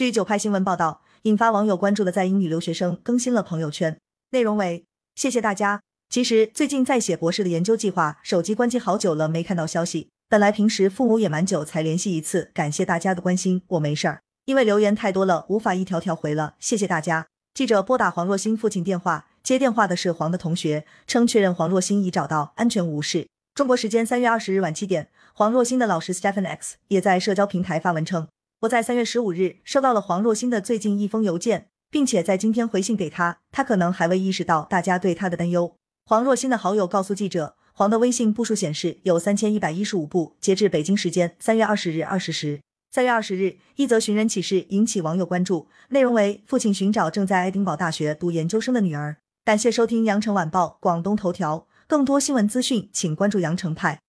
[0.00, 3.98] 据九派新闻报道，引发网友关注的在英女留学生更新了朋友圈，
[4.30, 5.82] 内容为：谢谢大家。
[6.08, 10.08] 其实最近在写博士的研究计划，手机关机好久了，没看到消息。
[10.26, 14.22] 本来平时父母也蛮久才联系一次，感谢大家的关心，我没事儿。
[14.46, 17.26] 因为留言太多了，无法一条条回了，谢谢大家。
[17.52, 23.28] 记者拨打黄若欣父亲电话，接电话的是黄的同学，称确认黄若欣已找到，安全无事。
[23.54, 28.26] 中国时间三月二十日晚七点，黄若欣的老师 Stephen X 也在社交平台发文称，
[28.60, 35.74] 我在三月十五日收到了黄若欣的最近一封邮件，并且在今天回信给他，他可能还未意识到大家对他的担忧。
[36.04, 40.36] 黄若欣的好友告诉记者，黄的微信步数显示有三千一百一十五步。
[40.42, 49.16] 截至北京时间三月二十日二十时，三月二十日，一则寻人启事引起网友关注，内容为父亲寻找正在爱丁堡大学读研究生的女儿。
[49.42, 53.98] 感谢收听羊城晚报广东头条，更多新闻资讯，请关注羊城派。